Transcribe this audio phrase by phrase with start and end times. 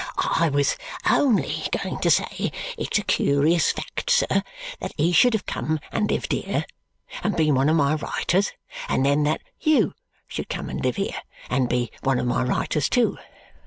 [0.17, 0.77] "I was
[1.07, 4.41] only going to say it's a curious fact, sir,
[4.79, 6.65] that he should have come and lived here,
[7.23, 8.51] and been one of my writers,
[8.89, 9.93] and then that you
[10.27, 13.19] should come and live here, and be one of my writers too.